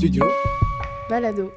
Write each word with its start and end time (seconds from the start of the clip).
Studio 0.00 0.24
Balado. 1.10 1.52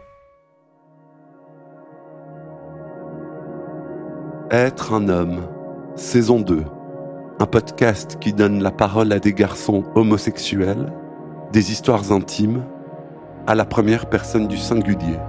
Être 4.51 4.92
un 4.92 5.08
homme, 5.08 5.48
saison 5.96 6.42
2. 6.42 6.61
Un 7.40 7.45
podcast 7.45 8.18
qui 8.20 8.34
donne 8.34 8.61
la 8.61 8.71
parole 8.71 9.14
à 9.14 9.20
des 9.20 9.32
garçons 9.32 9.86
homosexuels, 9.95 10.91
des 11.54 11.71
histoires 11.71 12.11
intimes, 12.11 12.66
à 13.48 13.56
la 13.56 13.64
première 13.64 14.10
personne 14.10 14.50
du 14.50 14.57
singulier. 14.57 15.20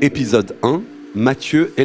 Épisode 0.00 0.56
1 0.64 0.82
Mathieu 1.14 1.72
et 1.76 1.84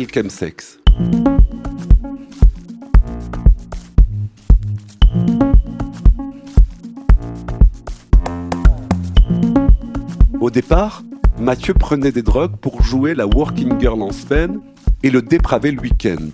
départ, 10.52 11.02
Mathieu 11.40 11.74
prenait 11.74 12.12
des 12.12 12.22
drogues 12.22 12.58
pour 12.58 12.84
jouer 12.84 13.16
la 13.16 13.26
working 13.26 13.80
girl 13.80 14.02
en 14.02 14.12
semaine 14.12 14.60
et 15.02 15.10
le 15.10 15.22
dépraver 15.22 15.72
le 15.72 15.80
week-end. 15.80 16.28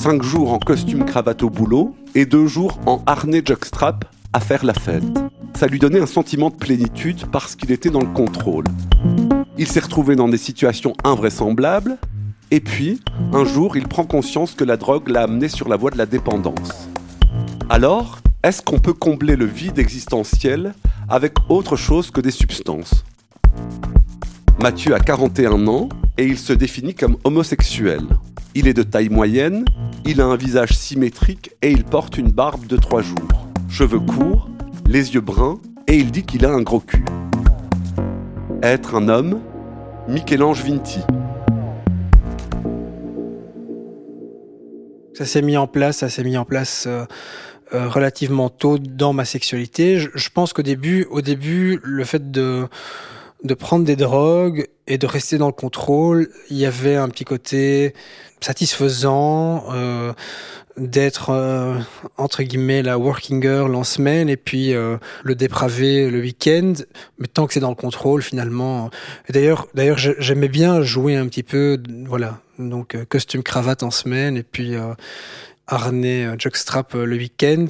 Cinq 0.00 0.22
jours 0.22 0.52
en 0.52 0.58
costume 0.58 1.04
cravate 1.04 1.42
au 1.42 1.50
boulot 1.50 1.94
et 2.14 2.26
deux 2.26 2.46
jours 2.46 2.78
en 2.86 3.02
harnais 3.06 3.42
jockstrap 3.44 4.04
à 4.32 4.40
faire 4.40 4.64
la 4.64 4.72
fête. 4.72 5.04
Ça 5.54 5.66
lui 5.66 5.78
donnait 5.78 6.00
un 6.00 6.06
sentiment 6.06 6.50
de 6.50 6.54
plénitude 6.54 7.26
parce 7.32 7.56
qu'il 7.56 7.72
était 7.72 7.90
dans 7.90 8.00
le 8.00 8.06
contrôle. 8.06 8.64
Il 9.58 9.66
s'est 9.66 9.80
retrouvé 9.80 10.14
dans 10.14 10.28
des 10.28 10.38
situations 10.38 10.94
invraisemblables 11.02 11.98
et 12.52 12.60
puis, 12.60 13.00
un 13.32 13.44
jour, 13.44 13.76
il 13.76 13.88
prend 13.88 14.04
conscience 14.04 14.54
que 14.54 14.62
la 14.62 14.76
drogue 14.76 15.08
l'a 15.08 15.22
amené 15.22 15.48
sur 15.48 15.68
la 15.68 15.76
voie 15.76 15.90
de 15.90 15.98
la 15.98 16.06
dépendance. 16.06 16.88
Alors, 17.68 18.20
est-ce 18.44 18.62
qu'on 18.62 18.78
peut 18.78 18.92
combler 18.92 19.34
le 19.34 19.46
vide 19.46 19.80
existentiel 19.80 20.72
avec 21.08 21.34
autre 21.48 21.74
chose 21.74 22.12
que 22.12 22.20
des 22.20 22.30
substances? 22.30 23.04
Mathieu 24.60 24.94
a 24.94 25.00
41 25.00 25.66
ans 25.68 25.88
et 26.18 26.24
il 26.24 26.38
se 26.38 26.52
définit 26.52 26.94
comme 26.94 27.18
homosexuel. 27.24 28.00
Il 28.54 28.66
est 28.66 28.74
de 28.74 28.82
taille 28.82 29.10
moyenne, 29.10 29.64
il 30.04 30.20
a 30.20 30.24
un 30.24 30.36
visage 30.36 30.72
symétrique 30.72 31.50
et 31.60 31.70
il 31.70 31.84
porte 31.84 32.16
une 32.16 32.30
barbe 32.30 32.66
de 32.66 32.76
3 32.76 33.02
jours. 33.02 33.48
Cheveux 33.68 34.00
courts, 34.00 34.48
les 34.86 35.14
yeux 35.14 35.20
bruns 35.20 35.60
et 35.86 35.96
il 35.96 36.10
dit 36.10 36.22
qu'il 36.22 36.46
a 36.46 36.50
un 36.50 36.62
gros 36.62 36.80
cul. 36.80 37.04
Être 38.62 38.94
un 38.94 39.08
homme 39.08 39.40
Michel-Ange 40.08 40.64
Vinti. 40.64 41.00
Ça 45.14 45.24
s'est 45.24 45.42
mis 45.42 45.56
en 45.56 45.66
place, 45.66 45.98
ça 45.98 46.08
s'est 46.08 46.24
mis 46.24 46.36
en 46.36 46.44
place 46.44 46.84
euh, 46.86 47.04
euh, 47.74 47.88
relativement 47.88 48.48
tôt 48.48 48.78
dans 48.78 49.12
ma 49.12 49.24
sexualité. 49.24 49.98
Je, 49.98 50.08
je 50.14 50.28
pense 50.30 50.52
qu'au 50.52 50.62
début, 50.62 51.06
au 51.10 51.20
début, 51.20 51.80
le 51.82 52.04
fait 52.04 52.30
de 52.30 52.68
de 53.44 53.54
prendre 53.54 53.84
des 53.84 53.96
drogues 53.96 54.66
et 54.86 54.98
de 54.98 55.06
rester 55.06 55.38
dans 55.38 55.46
le 55.46 55.52
contrôle, 55.52 56.28
il 56.50 56.56
y 56.56 56.66
avait 56.66 56.96
un 56.96 57.08
petit 57.08 57.24
côté 57.24 57.94
satisfaisant 58.40 59.64
euh, 59.72 60.12
d'être 60.76 61.30
euh, 61.30 61.78
entre 62.16 62.42
guillemets 62.42 62.82
la 62.82 62.98
working 62.98 63.42
girl 63.42 63.74
en 63.74 63.84
semaine 63.84 64.28
et 64.28 64.36
puis 64.36 64.74
euh, 64.74 64.98
le 65.24 65.34
dépravé 65.34 66.10
le 66.10 66.20
week-end. 66.20 66.74
Mais 67.18 67.26
tant 67.26 67.46
que 67.46 67.54
c'est 67.54 67.60
dans 67.60 67.70
le 67.70 67.76
contrôle, 67.76 68.22
finalement. 68.22 68.90
D'ailleurs, 69.30 69.68
d'ailleurs, 69.74 69.98
j'aimais 69.98 70.48
bien 70.48 70.82
jouer 70.82 71.16
un 71.16 71.26
petit 71.28 71.42
peu, 71.42 71.82
voilà. 72.06 72.40
Donc 72.58 72.94
euh, 72.94 73.04
costume 73.04 73.42
cravate 73.42 73.82
en 73.82 73.90
semaine 73.90 74.36
et 74.36 74.42
puis 74.42 74.74
euh, 74.74 74.94
harnais 75.66 76.26
jockstrap 76.38 76.94
le 76.94 77.16
week-end 77.16 77.66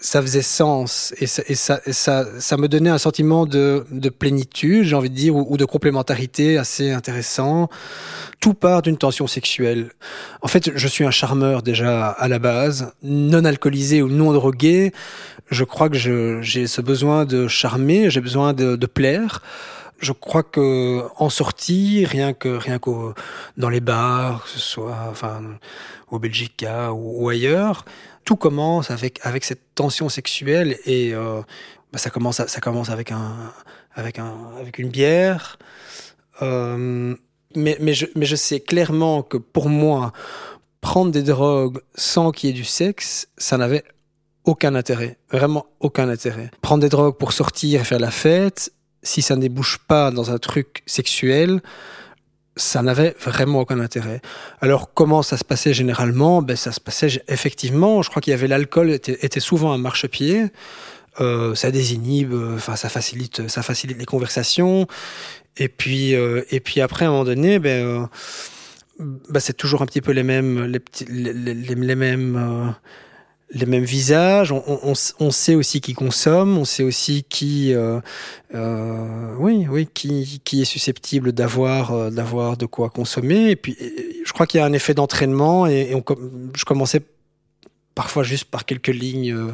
ça 0.00 0.22
faisait 0.22 0.42
sens 0.42 1.14
et 1.18 1.26
ça, 1.26 1.42
et 1.46 1.54
ça, 1.54 1.80
et 1.84 1.92
ça, 1.92 2.24
ça, 2.38 2.56
me 2.56 2.68
donnait 2.68 2.90
un 2.90 2.98
sentiment 2.98 3.46
de, 3.46 3.84
de 3.90 4.08
plénitude, 4.08 4.84
j'ai 4.84 4.96
envie 4.96 5.10
de 5.10 5.14
dire, 5.14 5.36
ou, 5.36 5.56
de 5.56 5.64
complémentarité 5.64 6.56
assez 6.56 6.90
intéressant. 6.90 7.68
Tout 8.40 8.54
part 8.54 8.80
d'une 8.80 8.96
tension 8.96 9.26
sexuelle. 9.26 9.90
En 10.40 10.48
fait, 10.48 10.70
je 10.74 10.88
suis 10.88 11.04
un 11.04 11.10
charmeur 11.10 11.62
déjà 11.62 12.08
à 12.08 12.28
la 12.28 12.38
base, 12.38 12.92
non 13.02 13.44
alcoolisé 13.44 14.00
ou 14.00 14.08
non 14.08 14.32
drogué. 14.32 14.92
Je 15.50 15.64
crois 15.64 15.90
que 15.90 16.40
j'ai 16.40 16.66
ce 16.66 16.80
besoin 16.80 17.26
de 17.26 17.46
charmer, 17.48 18.08
j'ai 18.08 18.20
besoin 18.20 18.54
de, 18.54 18.76
de 18.76 18.86
plaire 18.86 19.42
je 20.00 20.12
crois 20.12 20.42
que 20.42 21.02
en 21.16 21.30
sortie, 21.30 22.04
rien 22.04 22.32
que 22.32 22.48
rien 22.48 22.78
qu'au 22.78 23.14
dans 23.56 23.68
les 23.68 23.80
bars, 23.80 24.44
que 24.44 24.50
ce 24.50 24.58
soit 24.58 25.06
enfin 25.10 25.42
au 26.10 26.18
Belgica 26.18 26.92
ou, 26.92 27.28
ailleurs, 27.28 27.84
tout 28.24 28.36
commence 28.36 28.90
avec 28.90 29.20
avec 29.22 29.44
cette 29.44 29.74
tension 29.74 30.08
sexuelle 30.08 30.78
et 30.86 31.14
euh, 31.14 31.42
bah 31.92 31.98
ça 31.98 32.10
commence 32.10 32.44
ça 32.44 32.60
commence 32.60 32.90
avec 32.90 33.12
un 33.12 33.52
avec 33.94 34.18
un 34.18 34.34
avec 34.58 34.78
une 34.78 34.88
bière. 34.88 35.58
Euh, 36.42 37.14
mais 37.54 37.76
mais 37.80 37.94
je 37.94 38.06
mais 38.16 38.26
je 38.26 38.36
sais 38.36 38.60
clairement 38.60 39.22
que 39.22 39.36
pour 39.36 39.68
moi 39.68 40.12
prendre 40.80 41.10
des 41.10 41.22
drogues 41.22 41.80
sans 41.94 42.32
qu'il 42.32 42.48
y 42.48 42.52
ait 42.52 42.56
du 42.56 42.64
sexe, 42.64 43.28
ça 43.36 43.58
n'avait 43.58 43.84
aucun 44.44 44.74
intérêt, 44.74 45.18
vraiment 45.30 45.66
aucun 45.80 46.08
intérêt. 46.08 46.50
Prendre 46.62 46.80
des 46.80 46.88
drogues 46.88 47.16
pour 47.16 47.32
sortir 47.32 47.82
et 47.82 47.84
faire 47.84 47.98
la 47.98 48.10
fête, 48.10 48.72
si 49.02 49.22
ça 49.22 49.36
ne 49.36 49.40
débouche 49.40 49.78
pas 49.78 50.10
dans 50.10 50.30
un 50.30 50.38
truc 50.38 50.82
sexuel, 50.86 51.60
ça 52.56 52.82
n'avait 52.82 53.14
vraiment 53.20 53.60
aucun 53.60 53.80
intérêt. 53.80 54.20
Alors 54.60 54.92
comment 54.92 55.22
ça 55.22 55.36
se 55.36 55.44
passait 55.44 55.72
généralement? 55.72 56.42
Ben 56.42 56.56
ça 56.56 56.72
se 56.72 56.80
passait 56.80 57.22
effectivement. 57.28 58.02
Je 58.02 58.10
crois 58.10 58.20
qu'il 58.20 58.32
y 58.32 58.34
avait 58.34 58.48
l'alcool 58.48 58.90
était, 58.90 59.40
souvent 59.40 59.72
un 59.72 59.78
marchepied. 59.78 60.46
Euh, 61.20 61.54
ça 61.54 61.70
désinhibe, 61.70 62.34
enfin 62.54 62.76
ça 62.76 62.88
facilite, 62.88 63.48
ça 63.48 63.62
facilite 63.62 63.98
les 63.98 64.04
conversations. 64.04 64.86
Et 65.56 65.68
puis 65.68 66.14
euh, 66.14 66.42
et 66.50 66.60
puis 66.60 66.80
après 66.80 67.04
à 67.04 67.08
un 67.08 67.12
moment 67.12 67.24
donné, 67.24 67.58
ben 67.58 67.84
euh, 67.84 68.06
ben 68.98 69.40
c'est 69.40 69.56
toujours 69.56 69.82
un 69.82 69.86
petit 69.86 70.00
peu 70.00 70.12
les 70.12 70.22
mêmes 70.22 70.64
les 70.64 70.80
petits 70.80 71.06
les, 71.06 71.32
les, 71.32 71.54
les 71.54 71.94
mêmes 71.94 72.36
euh, 72.36 72.70
les 73.52 73.66
mêmes 73.66 73.84
visages, 73.84 74.52
on, 74.52 74.62
on, 74.66 74.92
on, 75.18 75.30
sait 75.30 75.54
aussi 75.54 75.80
qui 75.80 75.94
consomme, 75.94 76.56
on 76.56 76.64
sait 76.64 76.84
aussi 76.84 77.24
qui, 77.28 77.74
euh, 77.74 78.00
euh, 78.54 79.34
oui, 79.38 79.66
oui, 79.68 79.88
qui, 79.92 80.40
qui 80.44 80.62
est 80.62 80.66
susceptible 80.66 81.32
d'avoir, 81.32 81.92
euh, 81.92 82.10
d'avoir 82.10 82.56
de 82.56 82.66
quoi 82.66 82.90
consommer. 82.90 83.50
Et 83.50 83.56
puis, 83.56 83.76
je 84.24 84.32
crois 84.32 84.46
qu'il 84.46 84.58
y 84.58 84.62
a 84.62 84.66
un 84.66 84.72
effet 84.72 84.94
d'entraînement 84.94 85.66
et, 85.66 85.88
et 85.90 85.94
on, 85.94 86.04
je 86.54 86.64
commençais 86.64 87.02
parfois 87.94 88.22
juste 88.22 88.44
par 88.44 88.64
quelques 88.64 88.88
lignes 88.88 89.34
euh, 89.34 89.52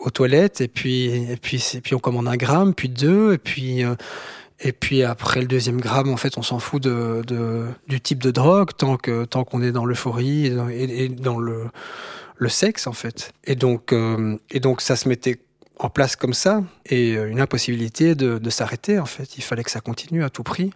aux 0.00 0.10
toilettes 0.10 0.60
et 0.60 0.68
puis, 0.68 1.06
et 1.06 1.36
puis, 1.36 1.62
et 1.74 1.80
puis 1.80 1.94
on 1.94 1.98
commande 1.98 2.28
un 2.28 2.36
gramme, 2.36 2.74
puis 2.74 2.88
deux, 2.88 3.34
et 3.34 3.38
puis. 3.38 3.84
Euh, 3.84 3.94
et 4.60 4.70
puis 4.70 5.02
après 5.02 5.40
le 5.40 5.48
deuxième 5.48 5.80
gramme, 5.80 6.10
en 6.10 6.16
fait, 6.16 6.38
on 6.38 6.42
s'en 6.42 6.60
fout 6.60 6.80
de, 6.80 7.22
de, 7.26 7.66
du 7.88 8.00
type 8.00 8.22
de 8.22 8.30
drogue 8.30 8.70
tant 8.76 8.96
que 8.96 9.24
tant 9.24 9.42
qu'on 9.42 9.60
est 9.60 9.72
dans 9.72 9.84
l'euphorie 9.84 10.46
et, 10.46 11.04
et, 11.04 11.08
dans 11.08 11.38
le 11.38 11.64
le 12.36 12.48
sexe 12.48 12.86
en 12.86 12.92
fait. 12.92 13.32
Et 13.44 13.54
donc, 13.54 13.92
euh, 13.92 14.36
et 14.50 14.60
donc 14.60 14.80
ça 14.80 14.96
se 14.96 15.08
mettait 15.08 15.40
en 15.78 15.90
place 15.90 16.16
comme 16.16 16.34
ça 16.34 16.62
et 16.86 17.14
une 17.14 17.40
impossibilité 17.40 18.14
de, 18.14 18.38
de 18.38 18.50
s'arrêter 18.50 18.98
en 18.98 19.06
fait. 19.06 19.36
Il 19.36 19.42
fallait 19.42 19.64
que 19.64 19.70
ça 19.70 19.80
continue 19.80 20.22
à 20.24 20.30
tout 20.30 20.42
prix. 20.42 20.70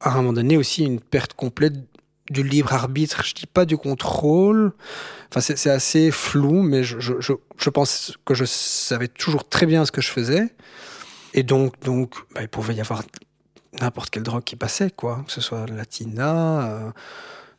À 0.00 0.12
un 0.12 0.16
moment 0.16 0.32
donné 0.32 0.56
aussi 0.56 0.84
une 0.84 1.00
perte 1.00 1.34
complète 1.34 1.74
du 2.30 2.42
libre 2.42 2.72
arbitre. 2.72 3.24
Je 3.24 3.34
dis 3.34 3.46
pas 3.46 3.64
du 3.64 3.76
contrôle. 3.76 4.72
Enfin 5.30 5.40
c'est 5.40 5.70
assez 5.70 6.10
flou, 6.10 6.62
mais 6.62 6.84
je, 6.84 7.00
je, 7.00 7.14
je, 7.20 7.70
pense 7.70 8.16
que 8.24 8.34
je 8.34 8.44
savais 8.44 9.08
toujours 9.08 9.48
très 9.48 9.66
bien 9.66 9.84
ce 9.84 9.92
que 9.92 10.00
je 10.00 10.08
faisais. 10.08 10.54
Et 11.34 11.42
donc 11.42 11.80
donc 11.80 12.14
bah, 12.34 12.42
il 12.42 12.48
pouvait 12.48 12.74
y 12.74 12.80
avoir 12.80 13.02
n'importe 13.80 14.10
quelle 14.10 14.22
drogue 14.22 14.44
qui 14.44 14.56
passait 14.56 14.90
quoi, 14.90 15.24
que 15.26 15.32
ce 15.32 15.40
soit 15.40 15.66
la 15.66 15.84
tina. 15.84 16.62
Euh, 16.62 16.90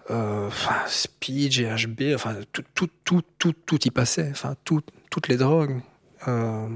euh, 0.09 0.50
speed, 0.88 1.52
GHB, 1.52 2.14
enfin 2.16 2.36
tout, 2.52 2.64
tout, 2.74 2.90
tout, 3.03 3.22
tout, 3.38 3.53
tout 3.53 3.88
y 3.88 3.91
passait, 3.91 4.30
enfin 4.31 4.56
tout, 4.64 4.81
toutes 5.09 5.28
les 5.28 5.38
drogues. 5.38 5.81
Euh, 6.28 6.68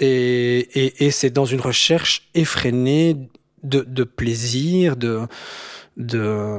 et 0.00 1.10
c'est 1.10 1.30
dans 1.30 1.44
une 1.44 1.60
recherche 1.60 2.28
effrénée 2.34 3.16
de, 3.62 4.04
plaisir, 4.04 4.96
de, 4.96 5.26
de, 5.96 6.58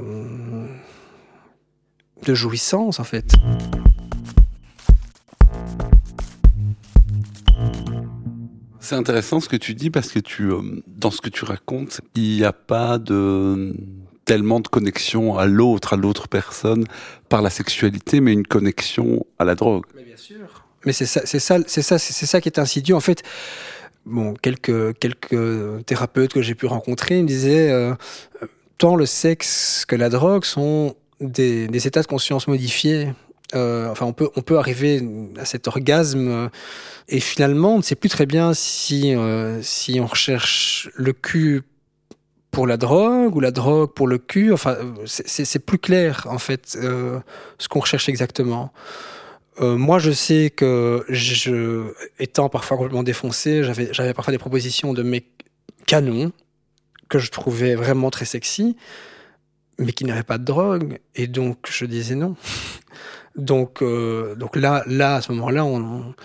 de 2.25 2.33
jouissance 2.33 2.99
en 2.99 3.03
fait. 3.03 3.33
C'est 8.79 8.95
intéressant 8.95 9.39
ce 9.39 9.47
que 9.47 9.55
tu 9.55 9.75
dis 9.75 9.89
parce 9.89 10.11
que 10.11 10.19
tu, 10.19 10.51
dans 10.87 11.11
ce 11.11 11.21
que 11.21 11.29
tu 11.29 11.45
racontes, 11.45 12.01
il 12.15 12.35
n'y 12.35 12.43
a 12.43 12.53
pas 12.53 12.97
de 12.97 13.75
tellement 14.25 14.59
de 14.59 14.67
connexion 14.67 15.37
à 15.37 15.45
l'autre, 15.45 15.93
à 15.93 15.97
l'autre 15.97 16.27
personne 16.27 16.85
par 17.29 17.41
la 17.41 17.49
sexualité, 17.49 18.21
mais 18.21 18.33
une 18.33 18.47
connexion 18.47 19.25
à 19.39 19.45
la 19.45 19.55
drogue. 19.55 19.85
Mais 19.95 20.03
bien 20.03 20.17
sûr. 20.17 20.65
Mais 20.85 20.93
c'est 20.93 21.05
ça, 21.05 21.21
c'est 21.25 21.39
ça, 21.39 21.57
c'est 21.65 21.81
ça, 21.81 21.97
c'est 21.97 22.25
ça 22.25 22.41
qui 22.41 22.49
est 22.49 22.59
insidieux. 22.59 22.95
En 22.95 22.99
fait, 22.99 23.23
bon, 24.05 24.33
quelques 24.33 24.97
quelques 24.99 25.85
thérapeutes 25.85 26.33
que 26.33 26.41
j'ai 26.41 26.55
pu 26.55 26.65
rencontrer 26.65 27.21
me 27.21 27.27
disaient 27.27 27.71
euh, 27.71 27.93
tant 28.77 28.95
le 28.95 29.05
sexe 29.05 29.85
que 29.87 29.95
la 29.95 30.09
drogue 30.09 30.43
sont 30.43 30.95
des, 31.21 31.67
des 31.67 31.87
états 31.87 32.01
de 32.01 32.07
conscience 32.07 32.47
modifiés. 32.47 33.09
Euh, 33.55 33.89
enfin, 33.89 34.05
on 34.05 34.13
peut, 34.13 34.29
on 34.35 34.41
peut 34.41 34.57
arriver 34.57 35.01
à 35.37 35.45
cet 35.45 35.67
orgasme 35.67 36.27
euh, 36.27 36.49
et 37.07 37.19
finalement, 37.19 37.75
on 37.75 37.77
ne 37.77 37.83
sait 37.83 37.95
plus 37.95 38.09
très 38.09 38.25
bien 38.25 38.53
si, 38.53 39.15
euh, 39.15 39.61
si 39.61 39.99
on 39.99 40.07
recherche 40.07 40.89
le 40.95 41.13
cul 41.13 41.61
pour 42.53 42.67
la 42.67 42.77
drogue 42.77 43.35
ou 43.35 43.39
la 43.39 43.51
drogue 43.51 43.91
pour 43.91 44.07
le 44.07 44.19
cul. 44.19 44.53
Enfin, 44.53 44.77
c'est 45.05 45.59
plus 45.65 45.79
clair 45.79 46.27
en 46.29 46.37
fait 46.37 46.77
euh, 46.79 47.19
ce 47.57 47.67
qu'on 47.67 47.79
recherche 47.79 48.07
exactement. 48.07 48.71
Euh, 49.59 49.75
moi, 49.75 49.99
je 49.99 50.11
sais 50.11 50.51
que 50.55 51.03
je, 51.09 51.91
étant 52.19 52.49
parfois 52.49 52.77
complètement 52.77 53.03
défoncé, 53.03 53.63
j'avais, 53.63 54.13
parfois 54.13 54.31
des 54.31 54.37
propositions 54.37 54.93
de 54.93 55.03
mes 55.03 55.25
canons 55.85 56.31
que 57.09 57.19
je 57.19 57.29
trouvais 57.29 57.75
vraiment 57.75 58.09
très 58.09 58.25
sexy, 58.25 58.77
mais 59.77 59.91
qui 59.91 60.05
n'avaient 60.05 60.23
pas 60.23 60.37
de 60.37 60.45
drogue, 60.45 60.99
et 61.15 61.27
donc 61.27 61.67
je 61.69 61.85
disais 61.85 62.15
non. 62.15 62.35
donc, 63.35 63.81
euh, 63.81 64.33
donc 64.35 64.55
là, 64.55 64.83
là, 64.87 65.15
à 65.15 65.21
ce 65.21 65.31
moment-là, 65.33 65.65
on, 65.65 66.15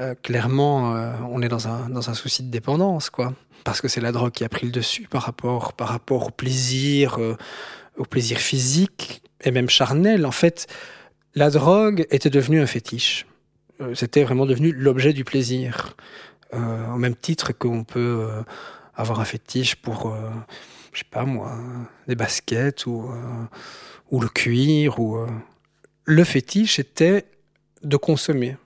euh, 0.00 0.14
clairement, 0.22 0.96
euh, 0.96 1.12
on 1.30 1.40
est 1.42 1.48
dans 1.48 1.68
un, 1.68 1.88
dans 1.88 2.10
un 2.10 2.14
souci 2.14 2.42
de 2.42 2.50
dépendance, 2.50 3.10
quoi. 3.10 3.32
Parce 3.64 3.80
que 3.80 3.88
c'est 3.88 4.00
la 4.00 4.12
drogue 4.12 4.32
qui 4.32 4.44
a 4.44 4.48
pris 4.48 4.66
le 4.66 4.72
dessus 4.72 5.08
par 5.08 5.22
rapport, 5.22 5.72
par 5.72 5.88
rapport 5.88 6.28
au 6.28 6.30
plaisir, 6.30 7.18
euh, 7.18 7.36
au 7.96 8.04
plaisir 8.04 8.38
physique 8.38 9.22
et 9.42 9.50
même 9.50 9.70
charnel. 9.70 10.26
En 10.26 10.30
fait, 10.30 10.66
la 11.34 11.50
drogue 11.50 12.06
était 12.10 12.30
devenue 12.30 12.60
un 12.60 12.66
fétiche. 12.66 13.26
Euh, 13.80 13.94
C'était 13.94 14.22
vraiment 14.22 14.46
devenu 14.46 14.72
l'objet 14.72 15.14
du 15.14 15.24
plaisir. 15.24 15.96
Euh, 16.52 16.92
au 16.92 16.98
même 16.98 17.16
titre 17.16 17.52
qu'on 17.52 17.84
peut 17.84 18.28
avoir 18.94 19.18
un 19.18 19.24
fétiche 19.24 19.76
pour, 19.76 20.14
je 20.92 20.98
sais 20.98 21.04
pas 21.10 21.24
moi, 21.24 21.58
des 22.06 22.14
baskets 22.14 22.86
ou, 22.86 23.10
ou 24.10 24.20
le 24.20 24.28
cuir. 24.28 25.00
Ou. 25.00 25.18
Le 26.04 26.22
fétiche 26.22 26.78
était 26.78 27.24
de 27.82 27.96
consommer. 27.96 28.56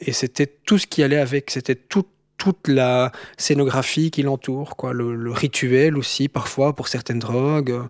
Et 0.00 0.12
c'était 0.12 0.46
tout 0.46 0.76
ce 0.76 0.86
qui 0.86 1.02
allait 1.02 1.18
avec. 1.18 1.50
C'était 1.50 1.74
tout, 1.74 2.04
toute 2.52 2.68
la 2.68 3.12
scénographie 3.36 4.10
qui 4.10 4.22
l'entoure, 4.22 4.76
quoi. 4.76 4.92
Le, 4.94 5.30
rituel 5.32 5.98
aussi, 5.98 6.28
parfois, 6.28 6.74
pour 6.74 6.88
certaines 6.88 7.18
drogues. 7.18 7.70
Euh, 7.70 7.82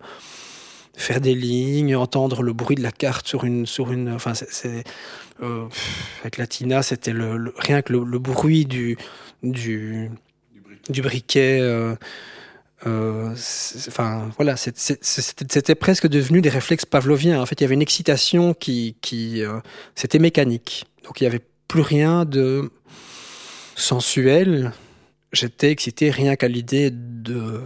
faire 0.96 1.20
des 1.20 1.36
lignes, 1.36 1.94
entendre 1.94 2.42
le 2.42 2.52
bruit 2.52 2.74
de 2.74 2.82
la 2.82 2.90
carte 2.90 3.28
sur 3.28 3.44
une, 3.44 3.66
sur 3.66 3.92
une, 3.92 4.08
enfin, 4.10 4.34
c'est, 4.34 4.82
euh, 5.40 5.66
avec 6.22 6.38
la 6.38 6.48
Tina, 6.48 6.82
c'était 6.82 7.12
le, 7.12 7.54
rien 7.56 7.82
que 7.82 7.92
le, 7.92 8.18
bruit 8.18 8.66
du, 8.66 8.98
du, 9.44 10.10
du 10.88 11.02
briquet. 11.02 11.60
Euh, 11.60 11.94
enfin 13.86 14.28
voilà, 14.36 14.56
c'était 14.56 15.74
presque 15.76 16.08
devenu 16.08 16.40
des 16.40 16.48
réflexes 16.48 16.84
pavloviens. 16.84 17.40
En 17.40 17.46
fait, 17.46 17.60
il 17.60 17.62
y 17.62 17.66
avait 17.66 17.76
une 17.76 17.82
excitation 17.82 18.52
qui, 18.52 18.96
qui 19.00 19.44
c'était 19.94 20.18
mécanique. 20.18 20.86
Donc 21.04 21.20
il 21.20 21.24
y 21.24 21.26
avait 21.28 21.44
plus 21.68 21.82
rien 21.82 22.24
de 22.24 22.72
sensuel. 23.78 24.72
J'étais 25.32 25.70
excité 25.70 26.10
rien 26.10 26.36
qu'à 26.36 26.48
l'idée 26.48 26.90
de 26.90 27.60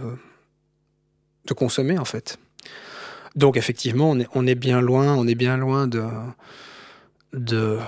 de 1.45 1.53
consommer 1.53 1.97
en 1.97 2.05
fait. 2.05 2.37
Donc 3.35 3.57
effectivement, 3.57 4.11
on 4.11 4.19
est, 4.19 4.27
on 4.33 4.47
est 4.47 4.55
bien 4.55 4.79
loin, 4.79 5.15
on 5.15 5.27
est 5.27 5.35
bien 5.35 5.57
loin 5.57 5.87
de 5.87 6.03
de 7.33 7.79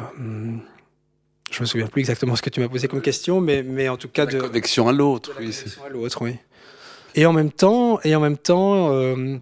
je 1.52 1.62
me 1.62 1.66
souviens 1.66 1.88
plus 1.88 2.02
exactement 2.02 2.36
ce 2.36 2.42
que 2.42 2.50
tu 2.50 2.60
m'as 2.60 2.68
posé 2.68 2.88
comme 2.88 3.02
question, 3.02 3.40
mais, 3.40 3.64
mais 3.64 3.88
en 3.88 3.98
tout 3.98 4.10
cas 4.10 4.26
la 4.26 4.32
de 4.32 4.40
connexion 4.40 4.88
à 4.88 4.92
l'autre. 4.92 5.32
Oui, 5.40 5.46
connexion 5.46 5.86
à 5.86 5.90
l'autre, 5.90 6.22
oui. 6.22 6.36
Et 7.14 7.26
en 7.26 7.32
même 7.32 7.52
temps, 7.52 8.00
et 8.04 8.14
en 8.16 8.20
même 8.20 8.38
temps, 8.38 8.92
euh, 8.92 9.38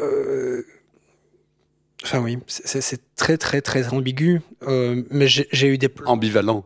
euh, 0.00 0.62
enfin 2.02 2.20
oui, 2.20 2.38
c'est 2.48 3.14
très 3.14 3.36
très 3.36 3.60
très 3.60 3.88
ambigu. 3.88 4.40
Euh, 4.66 5.04
mais 5.10 5.28
j'ai 5.28 5.68
eu 5.68 5.78
des 5.78 5.90
ambivalent, 6.06 6.64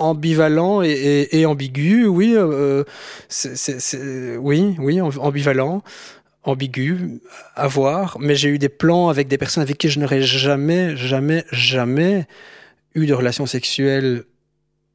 ambivalent 0.00 0.82
et, 0.82 1.46
ambigu, 1.46 2.06
oui, 2.06 2.34
euh, 2.36 2.84
oui, 4.38 4.76
oui, 4.78 5.00
ambivalent 5.00 5.82
ambigu 6.42 7.20
à 7.54 7.68
voir, 7.68 8.16
mais 8.18 8.34
j'ai 8.34 8.48
eu 8.48 8.58
des 8.58 8.68
plans 8.68 9.08
avec 9.08 9.28
des 9.28 9.38
personnes 9.38 9.62
avec 9.62 9.78
qui 9.78 9.88
je 9.88 10.00
n'aurais 10.00 10.22
jamais, 10.22 10.96
jamais, 10.96 11.44
jamais 11.52 12.26
eu 12.94 13.06
de 13.06 13.14
relations 13.14 13.46
sexuelles 13.46 14.24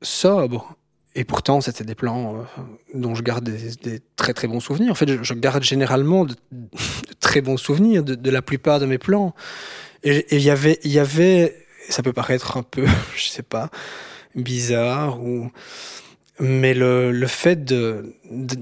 sobres. 0.01 0.75
Et 1.17 1.23
pourtant, 1.23 1.61
c'était 1.61 1.85
des 1.85 1.95
plans 1.95 2.35
euh, 2.35 2.61
dont 2.93 3.15
je 3.15 3.23
garde 3.23 3.45
des, 3.45 4.01
très 4.17 4.33
très 4.33 4.47
bons 4.47 4.59
souvenirs. 4.59 4.91
En 4.91 4.95
fait, 4.95 5.23
je, 5.23 5.33
garde 5.33 5.63
généralement 5.63 6.25
de, 6.25 6.35
de, 6.51 6.67
très 7.21 7.39
bons 7.39 7.57
souvenirs 7.57 8.03
de, 8.03 8.15
de, 8.15 8.31
la 8.31 8.41
plupart 8.41 8.81
de 8.81 8.85
mes 8.85 8.97
plans. 8.97 9.33
Et 10.03 10.25
il 10.35 10.41
y 10.41 10.49
avait, 10.49 10.77
il 10.83 10.91
y 10.91 10.99
avait, 10.99 11.55
ça 11.89 12.03
peut 12.03 12.11
paraître 12.11 12.57
un 12.57 12.63
peu, 12.63 12.85
je 13.15 13.29
sais 13.29 13.43
pas, 13.43 13.69
bizarre 14.35 15.21
ou, 15.21 15.51
mais 16.39 16.73
le, 16.73 17.11
le 17.11 17.27
fait 17.27 17.63
de, 17.63 18.15
de 18.29 18.57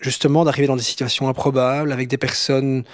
justement 0.00 0.44
d'arriver 0.44 0.66
dans 0.66 0.76
des 0.76 0.82
situations 0.82 1.28
improbables 1.28 1.92
avec 1.92 2.08
des 2.08 2.18
personnes 2.18 2.84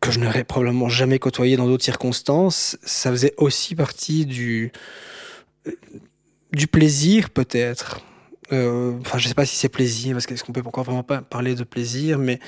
que 0.00 0.10
je 0.10 0.20
n'aurais 0.20 0.44
probablement 0.44 0.88
jamais 0.88 1.18
côtoyées 1.18 1.56
dans 1.56 1.66
d'autres 1.66 1.84
circonstances, 1.84 2.76
ça 2.84 3.10
faisait 3.10 3.34
aussi 3.38 3.74
partie 3.74 4.26
du 4.26 4.70
du 6.52 6.66
plaisir 6.66 7.30
peut-être. 7.30 8.00
Euh, 8.52 8.92
enfin, 9.00 9.18
je 9.18 9.28
sais 9.28 9.34
pas 9.34 9.46
si 9.46 9.56
c'est 9.56 9.68
plaisir, 9.68 10.12
parce 10.12 10.26
qu'est-ce 10.26 10.44
qu'on 10.44 10.52
peut 10.52 10.62
encore 10.64 10.84
vraiment 10.84 11.02
pas 11.02 11.22
parler 11.22 11.54
de 11.54 11.64
plaisir, 11.64 12.18
mais 12.18 12.40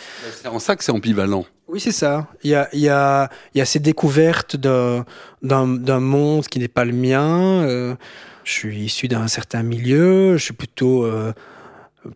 c'est 0.42 0.48
en 0.48 0.58
ça 0.58 0.76
que 0.76 0.84
c'est 0.84 0.92
ambivalent. 0.92 1.46
Oui, 1.68 1.80
c'est 1.80 1.92
ça. 1.92 2.28
Il 2.44 2.50
y 2.50 2.54
a, 2.54 2.68
il 2.72 2.80
y 2.80 2.88
a, 2.88 3.28
il 3.54 3.58
y 3.58 3.60
a 3.60 3.64
ces 3.64 3.80
découvertes 3.80 4.56
d'un, 4.56 5.04
d'un 5.42 6.00
monde 6.00 6.46
qui 6.46 6.60
n'est 6.60 6.68
pas 6.68 6.84
le 6.84 6.92
mien. 6.92 7.64
Euh, 7.64 7.96
je 8.44 8.52
suis 8.52 8.84
issu 8.84 9.08
d'un 9.08 9.26
certain 9.26 9.64
milieu. 9.64 10.36
Je 10.36 10.44
suis 10.44 10.54
plutôt 10.54 11.04
euh, 11.04 11.32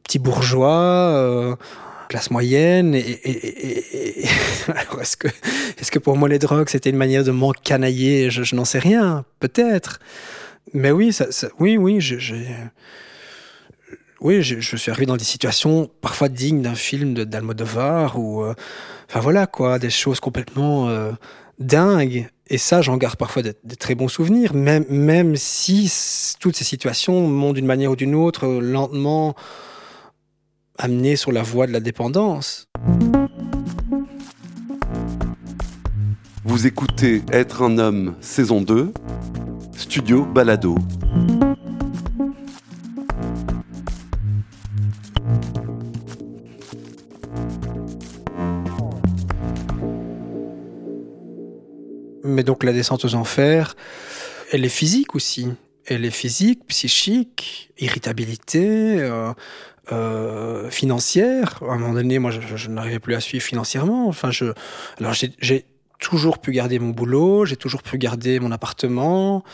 petit 0.05 0.21
bourgeois, 0.21 0.71
euh, 0.71 1.57
classe 2.09 2.31
moyenne. 2.31 2.95
Et, 2.95 3.01
et, 3.01 4.21
et, 4.21 4.25
est-ce 5.01 5.17
que, 5.17 5.27
est-ce 5.27 5.91
que 5.91 5.99
pour 5.99 6.17
moi 6.17 6.29
les 6.29 6.39
drogues 6.39 6.69
c'était 6.69 6.91
une 6.91 6.97
manière 6.97 7.25
de 7.25 7.33
m'encanailler? 7.33 8.31
Je, 8.31 8.45
je 8.45 8.55
n'en 8.55 8.65
sais 8.65 8.79
rien, 8.79 9.25
peut-être. 9.41 9.99
Mais 10.73 10.93
oui, 10.93 11.13
ça, 11.13 11.33
ça 11.33 11.49
oui, 11.59 11.77
oui, 11.77 12.01
j'ai, 12.01 12.47
oui, 14.21 14.43
je, 14.43 14.77
suis 14.77 14.91
arrivé 14.91 15.07
dans 15.07 15.17
des 15.17 15.25
situations 15.25 15.89
parfois 16.03 16.29
dignes 16.29 16.61
d'un 16.61 16.75
film 16.75 17.15
d'Almodovar 17.15 18.19
ou, 18.19 18.43
euh, 18.43 18.55
enfin 19.09 19.21
voilà 19.21 19.47
quoi, 19.47 19.79
des 19.79 19.89
choses 19.89 20.21
complètement 20.21 20.89
euh, 20.89 21.13
dingues. 21.59 22.29
Et 22.49 22.59
ça, 22.59 22.83
j'en 22.83 22.97
garde 22.97 23.17
parfois 23.17 23.43
des, 23.43 23.55
des, 23.65 23.77
très 23.77 23.95
bons 23.95 24.09
souvenirs, 24.09 24.53
même, 24.55 24.85
même 24.91 25.37
si 25.37 25.91
toutes 26.39 26.57
ces 26.57 26.65
situations 26.65 27.29
m'ont 27.29 27.53
d'une 27.53 27.67
manière 27.67 27.93
ou 27.93 27.97
d'une 27.97 28.15
autre 28.15 28.47
lentement 28.47 29.35
amené 30.77 31.17
sur 31.17 31.33
la 31.33 31.43
voie 31.43 31.67
de 31.67 31.73
la 31.73 31.81
dépendance. 31.81 32.67
Vous 36.45 36.67
écoutez 36.67 37.23
Être 37.33 37.63
un 37.63 37.79
homme, 37.79 38.17
saison 38.21 38.61
2, 38.61 38.93
Studio 39.77 40.25
Balado. 40.25 40.75
Mais 52.31 52.43
donc 52.43 52.65
la 52.65 52.73
descente 52.73 53.05
aux 53.05 53.15
enfers, 53.15 53.77
elle 54.53 54.65
est 54.65 54.69
physique 54.69 55.15
aussi. 55.15 55.49
Elle 55.87 56.05
est 56.05 56.11
physique, 56.11 56.67
psychique, 56.69 57.73
irritabilité, 57.79 59.01
euh, 59.01 59.33
euh, 59.93 60.71
financière. 60.71 61.61
À 61.63 61.73
un 61.73 61.79
moment 61.79 61.95
donné, 61.95 62.19
moi, 62.19 62.31
je, 62.31 62.57
je 62.57 62.69
n'arrivais 62.69 63.01
plus 63.01 63.15
à 63.15 63.21
suivre 63.21 63.45
financièrement. 63.45 64.07
Enfin, 64.07 64.31
je, 64.31 64.47
alors 64.99 65.15
j'ai 65.15 65.65
toujours 65.99 66.39
pu 66.39 66.53
garder 66.53 66.79
mon 66.79 66.91
boulot, 66.91 67.45
j'ai 67.45 67.57
toujours 67.57 67.83
pu 67.83 67.99
garder 67.99 68.41
mon 68.41 68.53
appartement. 68.53 69.45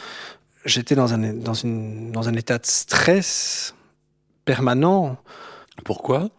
J'étais 0.64 0.94
dans 0.94 1.14
un, 1.14 1.18
dans, 1.32 1.54
une, 1.54 2.12
dans 2.12 2.28
un 2.28 2.34
état 2.34 2.58
de 2.58 2.66
stress 2.66 3.74
permanent. 4.44 5.16
Pourquoi? 5.84 6.30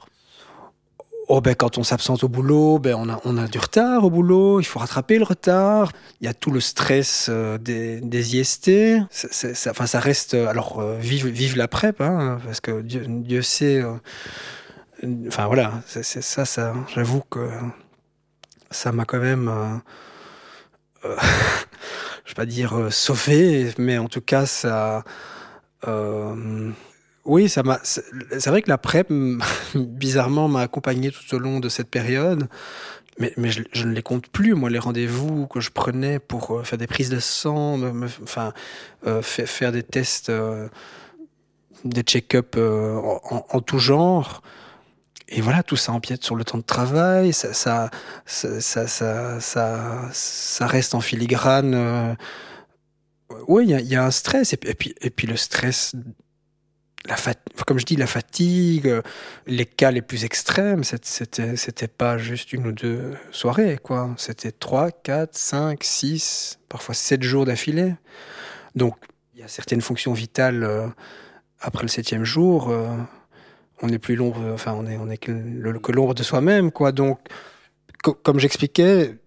Oh 1.30 1.42
ben 1.42 1.56
quand 1.56 1.78
on 1.78 1.84
s'absente 1.84 2.24
au 2.24 2.30
boulot, 2.30 2.80
ben 2.80 2.96
on 2.96 3.10
a 3.10 3.20
on 3.26 3.38
a 3.38 3.48
du 3.48 3.58
retard 3.60 4.06
au 4.06 4.10
boulot, 4.10 4.62
il 4.62 4.64
faut 4.64 4.80
rattraper 4.80 5.18
le 5.18 5.26
retard. 5.26 5.92
Il 6.22 6.26
y 6.26 6.30
a 6.30 6.34
tout 6.34 6.52
le 6.52 6.62
stress 6.62 7.28
euh, 7.30 7.58
des, 7.58 8.00
des 8.00 8.38
IST. 8.38 8.72
Ça, 9.12 9.72
enfin 9.72 9.88
ça 9.88 10.00
reste 10.00 10.36
alors 10.36 10.80
euh, 10.80 10.98
vive 10.98 11.28
vive 11.28 11.58
la 11.58 11.68
prep 11.68 12.00
hein, 12.00 12.40
parce 12.46 12.62
que 12.62 12.82
Dieu, 12.82 13.04
Dieu 13.08 13.42
sait. 13.42 13.82
Euh, 13.82 13.96
enfin 15.28 15.48
voilà, 15.48 15.82
ça 15.86 16.46
ça. 16.46 16.74
J'avoue 16.96 17.22
que 17.30 17.50
ça 18.72 18.94
m'a 18.94 19.04
quand 19.04 19.20
même. 19.20 19.52
je 21.04 21.10
vais 21.10 22.36
pas 22.36 22.46
dire 22.46 22.88
sauvé, 22.90 23.74
mais 23.78 23.98
en 23.98 24.08
tout 24.08 24.22
cas 24.22 24.46
ça. 24.46 25.04
Oui, 27.28 27.50
ça 27.50 27.62
m'a. 27.62 27.80
C'est 27.84 28.48
vrai 28.48 28.62
que 28.62 28.70
la 28.70 28.78
PrEP, 28.78 29.12
bizarrement, 29.76 30.48
m'a 30.48 30.62
accompagné 30.62 31.12
tout 31.12 31.36
au 31.36 31.40
long 31.40 31.60
de 31.60 31.70
cette 31.70 31.90
période. 31.90 32.48
mais, 33.20 33.34
mais 33.38 33.50
je, 33.52 33.86
ne 33.86 33.92
les 33.92 34.02
compte 34.02 34.28
plus, 34.30 34.56
moi, 34.56 34.70
les 34.70 34.80
rendez-vous 34.80 35.46
que 35.48 35.60
je 35.60 35.70
prenais 35.70 36.20
pour 36.20 36.66
faire 36.66 36.78
des 36.78 36.88
prises 36.88 37.10
de 37.10 37.20
sang, 37.20 37.80
enfin, 38.24 38.54
faire 39.22 39.72
des 39.72 39.84
tests, 39.84 40.32
des 41.84 42.02
check-up 42.02 42.56
en, 42.58 43.46
en, 43.50 43.62
tout 43.62 43.80
genre 43.80 44.42
et 45.30 45.42
voilà, 45.42 45.64
tout 45.64 45.76
ça 45.76 45.92
empiète 45.92 46.24
sur 46.24 46.36
le 46.36 46.46
temps 46.46 46.58
de 46.58 46.64
travail, 46.64 47.34
ça, 47.34 47.54
ça, 47.54 47.90
ça, 48.26 48.62
ça, 48.62 49.40
ça, 49.40 50.10
ça, 50.12 50.68
reste 50.68 50.96
en 50.96 51.02
filigrane. 51.02 51.74
Euh... 51.76 52.16
Oui, 53.50 53.66
il 53.68 53.80
y, 53.80 53.90
y 53.90 53.96
a, 53.96 54.06
un 54.06 54.12
stress, 54.12 54.54
et 54.54 54.58
puis, 54.58 54.96
et 55.02 55.10
puis, 55.10 55.28
le 55.28 55.36
stress, 55.36 55.94
comme 57.66 57.80
je 57.80 57.86
dis, 57.86 57.96
la 57.96 58.08
fatigue, 58.08 59.02
les 59.46 59.66
cas 59.66 59.92
les 59.92 60.02
plus 60.02 60.26
extrêmes, 60.26 60.84
c'était, 60.84 61.88
pas 61.88 62.18
juste 62.18 62.54
une 62.54 62.68
ou 62.68 62.72
deux 62.72 63.16
soirées, 63.32 63.78
quoi. 63.82 64.14
C'était 64.18 64.52
trois, 64.52 64.92
quatre, 64.92 65.36
cinq, 65.36 65.84
six, 65.84 66.60
parfois 66.70 66.96
sept 66.96 67.24
jours 67.24 67.46
d'affilée. 67.46 67.96
Donc, 68.76 68.96
il 69.34 69.42
y 69.42 69.44
a 69.44 69.48
certaines 69.48 69.82
fonctions 69.82 70.14
vitales 70.14 70.64
euh, 70.64 70.88
après 71.60 71.84
le 71.84 71.90
septième 71.90 72.24
jour. 72.24 72.70
Euh, 72.70 72.96
on 73.82 73.88
n'est 73.88 74.00
plus 74.00 74.16
l'ombre, 74.16 74.42
enfin, 74.54 74.74
on 74.74 75.10
est, 75.10 75.18
que 75.18 75.92
l'ombre 75.92 76.14
de 76.14 76.24
soi-même, 76.24 76.72
quoi. 76.72 76.92
Donc, 76.92 77.20
comme 78.02 78.40
j'expliquais, 78.40 79.18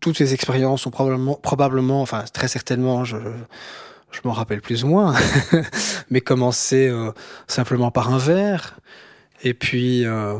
toutes 0.00 0.18
ces 0.18 0.34
expériences 0.34 0.86
ont 0.86 0.90
probablement, 0.90 1.34
probablement, 1.36 2.02
enfin, 2.02 2.24
très 2.32 2.48
certainement, 2.48 3.04
je 3.04 3.16
m'en 4.24 4.32
rappelle 4.32 4.60
plus 4.60 4.84
ou 4.84 4.88
moins, 4.88 5.14
mais 6.10 6.20
commencé 6.20 6.88
euh, 6.88 7.12
simplement 7.46 7.90
par 7.90 8.12
un 8.12 8.18
verre, 8.18 8.78
et 9.42 9.54
puis, 9.54 10.04
euh, 10.06 10.38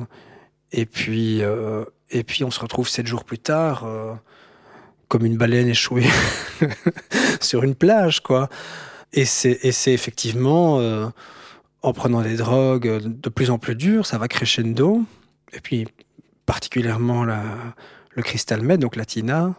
et 0.72 0.86
puis, 0.86 1.42
euh, 1.42 1.84
et 2.10 2.24
puis, 2.24 2.44
on 2.44 2.50
se 2.50 2.60
retrouve 2.60 2.88
sept 2.88 3.06
jours 3.06 3.24
plus 3.24 3.38
tard, 3.38 3.86
comme 5.08 5.24
une 5.24 5.36
baleine 5.36 5.68
échouée 5.68 6.06
sur 7.40 7.64
une 7.64 7.74
plage, 7.74 8.20
quoi. 8.20 8.48
Et 9.12 9.24
c'est, 9.24 9.58
et 9.62 9.72
c'est 9.72 9.92
effectivement 9.92 10.78
en 11.82 11.92
prenant 11.92 12.22
des 12.22 12.36
drogues 12.36 13.00
de 13.02 13.28
plus 13.28 13.50
en 13.50 13.58
plus 13.58 13.74
dures, 13.74 14.06
ça 14.06 14.18
va 14.18 14.28
crescendo. 14.28 15.02
Et 15.52 15.60
puis, 15.60 15.88
particulièrement 16.46 17.24
la, 17.24 17.42
le 18.14 18.22
crystal 18.22 18.62
meth, 18.62 18.80
donc 18.80 18.96
la 18.96 19.04
tina, 19.04 19.54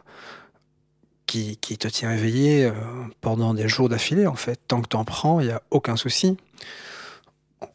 qui, 1.25 1.57
te 1.57 1.87
tient 1.87 2.11
éveillé 2.11 2.65
euh, 2.65 2.73
pendant 3.21 3.53
des 3.53 3.67
jours 3.67 3.89
d'affilée, 3.89 4.27
en 4.27 4.35
fait. 4.35 4.59
Tant 4.67 4.81
que 4.81 4.87
tu 4.87 4.95
en 4.95 5.05
prends, 5.05 5.39
il 5.39 5.47
n'y 5.47 5.51
a 5.51 5.61
aucun 5.71 5.95
souci. 5.95 6.37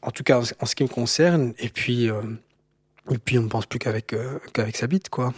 En 0.02 0.10
tout 0.10 0.22
cas, 0.22 0.40
en 0.60 0.66
ce 0.66 0.74
qui 0.74 0.82
me 0.82 0.88
concerne. 0.88 1.52
Et 1.58 1.68
puis, 1.68 2.10
euh, 2.10 2.22
et 3.10 3.18
puis 3.18 3.38
on 3.38 3.42
ne 3.42 3.48
pense 3.48 3.66
plus 3.66 3.78
qu'avec 3.78 4.12
euh, 4.12 4.38
qu'avec 4.52 4.76
sa 4.76 4.86
bite, 4.86 5.08
quoi. 5.08 5.32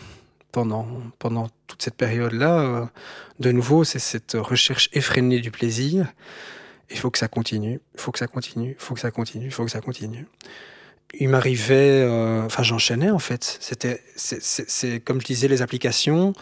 Pendant, 0.53 0.87
pendant 1.19 1.49
toute 1.67 1.83
cette 1.83 1.95
période-là, 1.95 2.91
de 3.41 3.53
nouveau, 3.53 3.85
c'est 3.85 3.99
cette 3.99 4.37
recherche 4.39 4.91
effrénée 4.93 5.41
du 5.41 5.51
plaisir 5.51 6.13
il 6.91 6.99
faut 6.99 7.11
que 7.11 7.19
ça 7.19 7.27
continue, 7.27 7.81
il 7.95 8.01
faut 8.01 8.13
que 8.13 8.19
ça 8.19 8.27
continue, 8.27 8.77
il 8.79 8.83
faut 8.83 8.93
que 8.93 9.01
ça 9.01 9.11
continue, 9.11 9.47
il 9.47 9.51
faut 9.51 9.65
que 9.65 9.71
ça 9.71 9.81
continue. 9.81 10.27
Il 11.19 11.31
m'arrivait, 11.31 12.07
enfin 12.45 12.63
j'enchaînais 12.63 13.11
en 13.11 13.19
fait. 13.19 13.57
C'était, 13.61 14.03
c'est 14.15 15.01
comme 15.01 15.23
je 15.23 15.27
disais, 15.27 15.49
les 15.49 15.63
applications, 15.63 16.35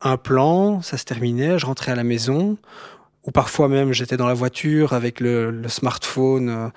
un 0.00 0.16
plan, 0.16 0.82
ça 0.82 0.96
se 0.96 1.04
terminait, 1.04 1.58
je 1.58 1.66
rentrais 1.66 1.92
à 1.92 1.94
la 1.94 2.04
maison, 2.04 2.58
ou 3.24 3.30
parfois 3.30 3.68
même 3.68 3.92
j'étais 3.92 4.16
dans 4.16 4.26
la 4.26 4.34
voiture 4.34 4.92
avec 4.92 5.20
le, 5.20 5.62
smartphone 5.68 6.48
euh, 6.48 6.68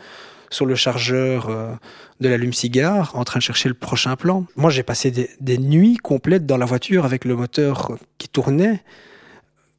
sur 0.49 0.65
le 0.65 0.75
chargeur 0.75 1.49
euh, 1.49 1.73
de 2.19 2.29
l'allume-cigare, 2.29 3.15
en 3.15 3.23
train 3.23 3.39
de 3.39 3.43
chercher 3.43 3.69
le 3.69 3.75
prochain 3.75 4.15
plan. 4.15 4.45
Moi 4.55 4.69
j'ai 4.69 4.83
passé 4.83 5.11
des, 5.39 5.57
nuits 5.57 5.97
complètes 5.97 6.45
dans 6.45 6.57
la 6.57 6.65
voiture 6.65 7.05
avec 7.05 7.25
le 7.25 7.35
moteur 7.35 7.97
qui 8.17 8.29
tournait 8.29 8.83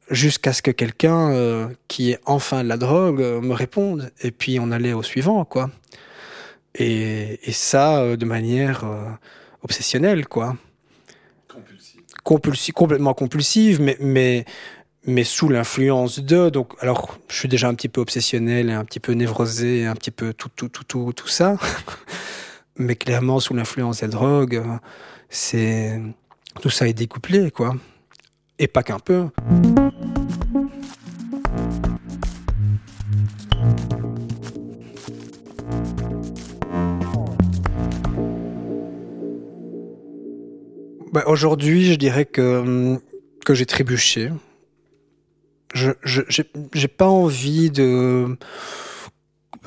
jusqu'à 0.09 0.53
ce 0.53 0.61
que 0.61 0.71
quelqu'un 0.71 1.31
euh, 1.31 1.67
qui 1.87 2.11
est 2.11 2.19
enfin 2.25 2.63
de 2.63 2.69
la 2.69 2.77
drogue 2.77 3.19
me 3.19 3.53
réponde. 3.53 4.11
Et 4.21 4.31
puis 4.31 4.59
on 4.59 4.71
allait 4.71 4.93
au 4.93 5.03
suivant, 5.03 5.45
quoi. 5.45 5.69
Et, 6.75 7.39
ça 7.51 8.15
de 8.15 8.25
manière 8.25 8.85
obsessionnelle, 9.61 10.25
quoi. 10.25 10.55
Complètement 12.23 13.13
compulsive, 13.13 13.81
mais, 13.81 13.97
mais, 13.99 14.45
mais 15.05 15.23
sous 15.23 15.49
l'influence 15.49 16.19
de. 16.19 16.49
Donc, 16.49 16.73
alors, 16.79 17.17
je 17.29 17.35
suis 17.35 17.49
déjà 17.49 17.67
un 17.67 17.73
petit 17.73 17.89
peu 17.89 18.01
obsessionnel, 18.01 18.69
un 18.69 18.85
petit 18.85 18.99
peu 18.99 19.13
névrosé, 19.13 19.85
un 19.85 19.95
petit 19.95 20.11
peu 20.11 20.33
tout, 20.33 20.49
tout, 20.55 20.69
tout, 20.69 20.83
tout, 20.83 21.13
tout 21.13 21.27
ça. 21.27 21.57
mais 22.77 22.95
clairement, 22.95 23.39
sous 23.39 23.53
l'influence 23.53 24.01
des 24.01 24.07
drogues, 24.07 24.63
c'est 25.29 25.99
tout 26.61 26.69
ça 26.69 26.87
est 26.87 26.93
découplé, 26.93 27.51
quoi. 27.51 27.75
Et 28.59 28.67
pas 28.67 28.83
qu'un 28.83 28.99
peu. 28.99 29.27
Bah, 41.11 41.23
aujourd'hui, 41.27 41.91
je 41.91 41.95
dirais 41.95 42.25
que, 42.25 42.97
que 43.45 43.53
j'ai 43.53 43.65
trébuché. 43.65 44.31
Je 45.73 45.91
j'ai 46.73 46.87
pas 46.87 47.07
envie 47.07 47.69
de 47.69 48.37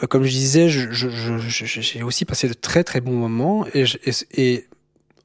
bah, 0.01 0.07
comme 0.09 0.25
je 0.25 0.31
disais, 0.31 0.69
j'ai 0.69 2.03
aussi 2.03 2.25
passé 2.25 2.49
de 2.49 2.53
très 2.55 2.85
très 2.85 3.01
bons 3.01 3.15
moments 3.15 3.65
et, 3.75 3.85
et, 4.37 4.67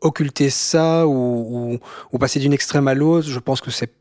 occulter 0.02 0.50
ça 0.50 1.06
ou, 1.08 1.74
ou, 1.74 1.80
ou 2.14 2.18
passer 2.18 2.40
d'une 2.40 2.54
extrême 2.54 2.88
à 2.88 2.94
l'autre, 2.94 3.28
je 3.28 3.40
pense 3.40 3.60
que 3.60 3.70
c'est 3.70 3.92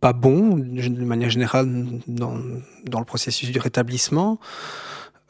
pas 0.00 0.12
bon 0.12 0.56
de 0.58 1.04
manière 1.04 1.30
générale 1.30 1.66
dans, 2.06 2.38
dans 2.84 2.98
le 2.98 3.04
processus 3.04 3.50
du 3.50 3.58
rétablissement. 3.58 4.38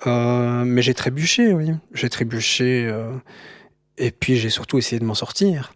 Euh, 0.07 0.64
mais 0.64 0.83
j'ai 0.83 0.95
trébuché, 0.95 1.52
oui. 1.52 1.71
J'ai 1.92 2.09
trébuché. 2.09 2.87
Euh, 2.87 3.12
et 3.97 4.11
puis 4.11 4.37
j'ai 4.37 4.50
surtout 4.50 4.78
essayé 4.78 4.99
de 5.00 5.04
m'en 5.04 5.14
sortir. 5.14 5.73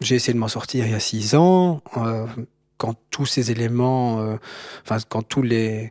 J'ai 0.00 0.16
essayé 0.16 0.34
de 0.34 0.38
m'en 0.38 0.48
sortir 0.48 0.86
il 0.86 0.92
y 0.92 0.94
a 0.94 1.00
six 1.00 1.34
ans, 1.34 1.82
euh, 1.96 2.26
quand 2.76 2.94
tous 3.10 3.26
ces 3.26 3.50
éléments, 3.50 4.20
euh, 4.20 4.36
enfin 4.84 4.98
quand 5.08 5.22
tous 5.22 5.42
les, 5.42 5.90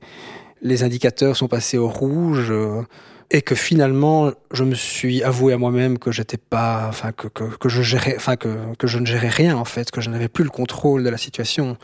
les 0.62 0.84
indicateurs 0.84 1.36
sont 1.36 1.48
passés 1.48 1.78
au 1.78 1.90
rouge, 1.90 2.52
euh, 2.52 2.84
et 3.32 3.42
que 3.42 3.56
finalement 3.56 4.32
je 4.52 4.64
me 4.64 4.76
suis 4.76 5.24
avoué 5.24 5.54
à 5.54 5.58
moi-même 5.58 5.98
que 5.98 6.12
j'étais 6.12 6.38
pas, 6.38 6.86
enfin 6.88 7.12
que, 7.12 7.28
que, 7.28 7.44
que, 7.44 7.70
je 7.70 7.82
gérais, 7.82 8.16
enfin 8.16 8.36
que, 8.36 8.76
que 8.78 8.86
je 8.86 9.00
ne 9.00 9.06
gérais 9.06 9.30
rien 9.30 9.58
en 9.58 9.66
fait, 9.66 9.90
que 9.90 10.02
je 10.02 10.10
n'avais 10.12 10.30
plus 10.30 10.44
le 10.44 10.52
contrôle 10.52 11.04
de 11.04 11.10
la 11.10 11.18
situation, 11.18 11.78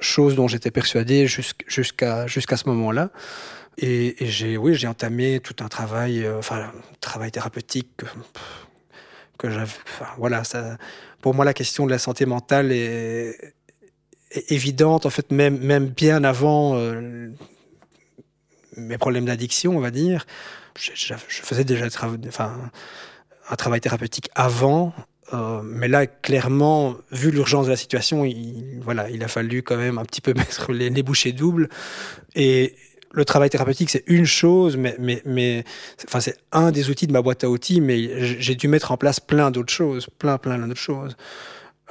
chose 0.00 0.36
dont 0.36 0.46
j'étais 0.46 0.70
persuadé 0.70 1.26
jusqu'à 1.26 2.26
jusqu'à 2.28 2.56
ce 2.56 2.68
moment-là. 2.68 3.10
Et, 3.76 4.14
j'ai, 4.20 4.56
oui, 4.56 4.74
j'ai 4.74 4.86
entamé 4.86 5.40
tout 5.40 5.56
un 5.58 5.66
travail, 5.66 6.24
enfin, 6.38 6.58
un 6.58 6.72
travail 7.00 7.32
thérapeutique 7.32 7.88
que, 7.96 8.06
que 9.38 9.50
j'avais, 9.50 9.70
enfin, 9.86 10.06
voilà, 10.18 10.44
ça, 10.44 10.76
pour 11.20 11.34
moi, 11.34 11.44
la 11.44 11.54
question 11.54 11.86
de 11.86 11.90
la 11.90 11.98
santé 11.98 12.26
mentale 12.26 12.72
est, 12.72 13.54
évidente, 14.50 15.06
en 15.06 15.10
fait, 15.10 15.30
même, 15.30 15.58
même 15.58 15.86
bien 15.86 16.24
avant 16.24 16.76
euh, 16.76 17.30
mes 18.76 18.98
problèmes 18.98 19.24
d'addiction, 19.26 19.76
on 19.76 19.80
va 19.80 19.92
dire. 19.92 20.26
Je, 20.76 21.14
faisais 21.14 21.62
déjà 21.62 21.86
un 21.86 23.56
travail 23.56 23.80
thérapeutique 23.80 24.28
avant, 24.34 24.92
euh, 25.32 25.62
mais 25.62 25.88
là, 25.88 26.06
clairement, 26.06 26.96
vu 27.12 27.30
l'urgence 27.30 27.66
de 27.66 27.70
la 27.70 27.76
situation, 27.76 28.24
il, 28.24 28.80
voilà, 28.82 29.08
il 29.08 29.22
a 29.22 29.28
fallu 29.28 29.62
quand 29.62 29.76
même 29.76 29.98
un 29.98 30.04
petit 30.04 30.20
peu 30.20 30.34
mettre 30.36 30.72
les, 30.72 30.90
les 30.90 31.02
bouchées 31.02 31.32
doubles. 31.32 31.68
Et, 32.34 32.74
le 33.14 33.24
travail 33.24 33.48
thérapeutique, 33.48 33.90
c'est 33.90 34.04
une 34.06 34.26
chose, 34.26 34.76
mais, 34.76 34.96
mais, 34.98 35.22
mais 35.24 35.64
enfin, 36.06 36.20
c'est 36.20 36.36
un 36.52 36.72
des 36.72 36.90
outils 36.90 37.06
de 37.06 37.12
ma 37.12 37.22
boîte 37.22 37.44
à 37.44 37.48
outils, 37.48 37.80
mais 37.80 38.38
j'ai 38.40 38.54
dû 38.56 38.66
mettre 38.68 38.90
en 38.90 38.96
place 38.96 39.20
plein 39.20 39.50
d'autres 39.50 39.72
choses, 39.72 40.08
plein, 40.18 40.36
plein 40.36 40.58
d'autres 40.58 40.80
choses. 40.80 41.16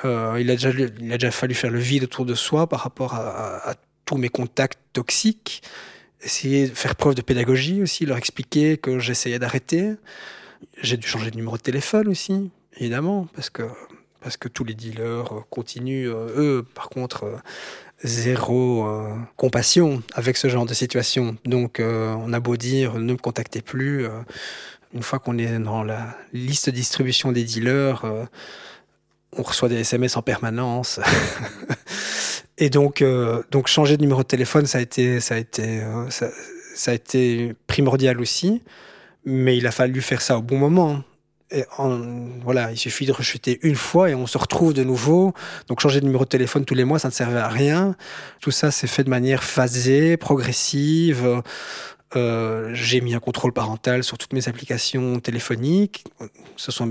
Euh, 0.03 0.38
il, 0.39 0.50
a 0.51 0.56
déjà, 0.56 0.72
il 0.72 1.13
a 1.13 1.18
déjà 1.18 1.32
fallu 1.32 1.53
faire 1.53 1.72
le 1.72 1.80
vide 1.80 2.03
autour 2.03 2.25
de 2.25 2.36
soi 2.36 2.68
par 2.68 2.82
rapport 2.82 3.13
à, 3.13 3.70
à, 3.70 3.75
tous 4.06 4.18
mes 4.18 4.27
contacts 4.27 4.80
toxiques, 4.92 5.63
essayer 6.22 6.68
de 6.68 6.75
faire 6.75 6.98
preuve 6.98 7.15
de 7.15 7.22
pédagogie 7.22 7.82
aussi, 7.82 8.06
leur 8.06 8.18
expliquer 8.18 8.75
que 8.75 9.00
j'essayais 9.00 9.39
d'arrêter. 9.39 9.94
J'ai 10.82 10.98
dû 10.98 11.08
changer 11.08 11.32
de 11.32 11.38
numéro 11.38 11.56
de 11.56 11.62
téléphone 11.62 12.10
aussi, 12.10 12.51
évidemment, 12.77 13.30
parce 13.34 13.50
que 13.50 13.63
parce 14.24 14.38
que 14.38 14.48
tous 14.48 14.63
les 14.63 14.74
dealers 14.74 15.46
continuent, 15.50 16.10
euh, 16.10 16.34
eux, 16.38 16.65
par 16.74 16.89
contre, 16.89 17.25
euh, 17.25 17.38
zéro 18.03 18.88
euh, 18.88 19.15
compassion 19.38 20.03
avec 20.13 20.38
ce 20.38 20.48
genre 20.48 20.65
de 20.65 20.74
situation. 20.74 21.38
Donc, 21.46 21.80
euh, 21.80 22.13
on 22.20 22.34
a 22.34 22.39
beau 22.39 22.58
dire 22.58 22.96
ne 22.96 23.13
me 23.13 23.18
contactez 23.18 23.62
plus. 23.62 24.06
Euh, 24.06 24.10
une 24.94 25.03
fois 25.03 25.20
qu'on 25.20 25.38
est 25.38 25.60
dans 25.60 25.84
la 25.84 26.15
liste 26.34 26.68
de 26.68 26.72
distribution 26.72 27.32
des 27.32 27.44
dealers, 27.44 28.06
euh, 28.06 28.25
on 29.36 29.44
reçoit 29.44 29.70
des 29.70 29.80
SMS 29.80 30.18
en 30.18 30.22
permanence. 30.22 31.00
Et 32.58 32.70
donc, 32.70 33.01
euh, 33.01 33.42
donc 33.50 33.68
changer 33.68 33.98
de 33.98 34.01
numéro 34.01 34.22
de 34.22 34.27
téléphone, 34.27 34.68
ça 34.68 34.77
a 34.77 34.82
été, 34.82 35.20
ça 35.20 35.36
a 35.36 35.38
été, 35.39 35.82
ça, 36.10 36.30
ça, 36.75 36.92
a 36.92 36.94
été 36.94 37.56
primordial 37.65 38.22
aussi. 38.22 38.62
Mais 39.25 39.58
il 39.58 39.65
a 39.65 39.72
fallu 39.72 40.01
faire 40.01 40.22
ça 40.22 40.38
au 40.38 40.42
bon 40.42 40.60
moment. 40.60 41.03
Voilà, 42.44 42.72
il 42.72 42.78
suffit 42.78 43.06
de 43.06 43.12
rechuter 43.12 43.60
une 43.64 43.76
fois 43.76 44.10
et 44.10 44.16
on 44.16 44.28
se 44.28 44.38
retrouve 44.38 44.74
de 44.74 44.84
nouveau. 44.84 45.34
Donc 45.68 45.80
changer 45.80 46.00
de 46.00 46.06
numéro 46.06 46.24
de 46.24 46.30
téléphone 46.30 46.66
tous 46.66 46.76
les 46.76 46.84
mois, 46.84 47.00
ça 47.00 47.10
ne 47.10 47.14
servait 47.14 47.40
à 47.40 47.48
rien. 47.48 47.96
Tout 48.42 48.52
ça, 48.52 48.72
c'est 48.72 48.88
fait 48.88 49.04
de 49.04 49.10
manière 49.10 49.44
phasée, 49.44 50.18
progressive. 50.18 51.42
Euh, 52.16 52.70
j'ai 52.74 53.02
mis 53.02 53.16
un 53.16 53.20
contrôle 53.20 53.54
parental 53.54 54.04
sur 54.04 54.18
toutes 54.18 54.34
mes 54.34 54.48
applications 54.48 55.20
téléphoniques. 55.20 56.04
Ce 56.58 56.72
sont 56.72 56.88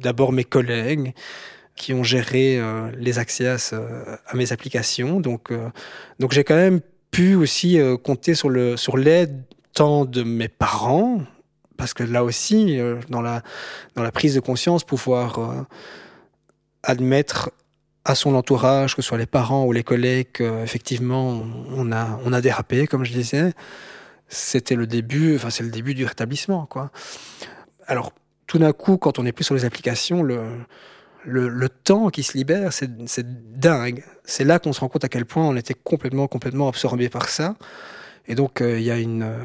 d'abord 0.00 0.32
mes 0.32 0.44
collègues 0.44 1.14
qui 1.76 1.92
ont 1.92 2.04
géré 2.04 2.58
euh, 2.58 2.90
les 2.96 3.18
accès 3.18 3.48
à, 3.48 3.56
à, 4.26 4.36
mes 4.36 4.52
applications. 4.52 5.20
Donc, 5.20 5.50
euh, 5.50 5.68
donc 6.20 6.32
j'ai 6.32 6.44
quand 6.44 6.54
même 6.54 6.80
pu 7.10 7.34
aussi 7.34 7.78
euh, 7.78 7.96
compter 7.96 8.34
sur 8.34 8.48
le 8.48 8.76
sur 8.76 8.96
l'aide 8.96 9.42
tant 9.72 10.04
de 10.04 10.22
mes 10.22 10.48
parents, 10.48 11.20
parce 11.76 11.94
que 11.94 12.02
là 12.02 12.24
aussi, 12.24 12.78
euh, 12.78 13.00
dans 13.08 13.22
la 13.22 13.42
prise 14.12 14.34
de 14.34 14.40
conscience, 14.40 14.84
pouvoir 14.84 15.38
euh, 15.38 15.62
admettre 16.82 17.50
à 18.04 18.14
son 18.14 18.34
entourage, 18.34 18.94
que 18.94 19.02
ce 19.02 19.08
soit 19.08 19.18
les 19.18 19.26
parents 19.26 19.64
ou 19.64 19.72
les 19.72 19.82
collègues, 19.82 20.42
effectivement, 20.62 21.42
on 21.74 21.90
a 21.90 22.20
on 22.24 22.34
a 22.34 22.42
dérapé, 22.42 22.86
comme 22.86 23.04
je 23.04 23.12
disais. 23.12 23.54
C'était 24.28 24.74
le 24.74 24.86
début, 24.86 25.36
enfin 25.36 25.48
c'est 25.48 25.62
le 25.62 25.70
début 25.70 25.94
du 25.94 26.04
rétablissement, 26.04 26.66
quoi. 26.66 26.90
Alors 27.86 28.12
tout 28.46 28.58
d'un 28.58 28.72
coup, 28.72 28.98
quand 28.98 29.18
on 29.18 29.24
est 29.24 29.32
plus 29.32 29.44
sur 29.44 29.54
les 29.54 29.64
applications, 29.64 30.22
le 30.22 31.68
temps 31.68 32.10
qui 32.10 32.22
se 32.22 32.36
libère, 32.36 32.74
c'est 32.74 33.58
dingue. 33.58 34.04
C'est 34.24 34.44
là 34.44 34.58
qu'on 34.58 34.74
se 34.74 34.80
rend 34.80 34.88
compte 34.88 35.04
à 35.04 35.08
quel 35.08 35.24
point 35.24 35.44
on 35.46 35.56
était 35.56 35.74
complètement, 35.74 36.26
complètement 36.26 36.68
absorbé 36.68 37.08
par 37.08 37.30
ça. 37.30 37.54
Et 38.26 38.34
donc, 38.34 38.58
il 38.60 38.66
euh, 38.66 38.80
y 38.80 38.90
a 38.90 38.98
une, 38.98 39.22
euh, 39.22 39.38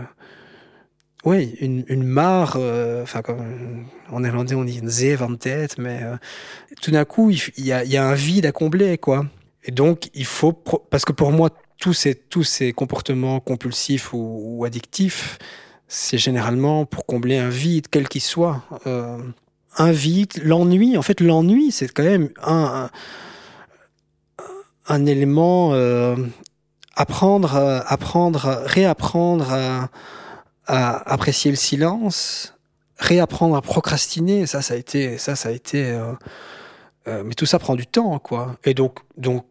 oui, 1.25 1.55
une, 1.59 1.83
une 1.87 2.03
mare, 2.03 2.55
euh, 2.57 3.03
enfin, 3.03 3.21
comme 3.21 3.85
en 4.09 4.21
néerlandais 4.21 4.55
on 4.55 4.63
dit 4.63 4.79
une 4.79 4.89
zeef 4.89 5.21
en 5.21 5.35
tête, 5.35 5.77
mais 5.77 5.99
euh, 6.01 6.15
tout 6.81 6.91
d'un 6.91 7.05
coup, 7.05 7.29
il 7.29 7.65
y, 7.65 7.73
a, 7.73 7.83
y 7.83 7.97
a 7.97 8.05
un 8.07 8.13
vide 8.13 8.45
à 8.45 8.51
combler, 8.51 8.97
quoi. 8.97 9.25
Et 9.65 9.71
donc, 9.71 10.09
il 10.13 10.25
faut, 10.25 10.53
parce 10.53 11.03
que 11.03 11.11
pour 11.11 11.31
moi, 11.31 11.49
tous 11.77 11.93
ces, 11.93 12.15
tous 12.15 12.43
ces 12.43 12.71
comportements 12.71 13.39
compulsifs 13.41 14.13
ou, 14.13 14.41
ou 14.43 14.65
addictifs, 14.65 15.37
c'est 15.89 16.17
généralement 16.17 16.85
pour 16.85 17.05
combler 17.05 17.37
un 17.37 17.49
vide, 17.49 17.87
quel 17.91 18.07
qu'il 18.07 18.21
soit. 18.21 18.63
Euh, 18.87 19.17
invite 19.77 20.37
l'ennui. 20.37 20.97
En 20.97 21.01
fait, 21.01 21.19
l'ennui, 21.19 21.71
c'est 21.71 21.89
quand 21.89 22.03
même 22.03 22.29
un, 22.41 22.89
un, 24.39 24.45
un 24.87 25.05
élément 25.05 25.73
euh, 25.73 26.15
apprendre, 26.95 27.55
apprendre, 27.85 28.61
réapprendre 28.65 29.51
à, 29.51 29.89
à, 30.69 31.11
apprécier 31.11 31.51
le 31.51 31.57
silence, 31.57 32.55
réapprendre 32.97 33.55
à 33.55 33.61
procrastiner. 33.61 34.45
Ça, 34.45 34.61
ça 34.61 34.75
a 34.75 34.77
été, 34.77 35.17
ça, 35.17 35.35
ça 35.35 35.49
a 35.49 35.51
été. 35.51 35.91
Euh, 35.91 36.13
euh, 37.07 37.23
mais 37.25 37.33
tout 37.33 37.45
ça 37.45 37.59
prend 37.59 37.75
du 37.75 37.87
temps, 37.87 38.19
quoi. 38.19 38.57
Et 38.63 38.73
donc, 38.73 38.99
donc. 39.17 39.45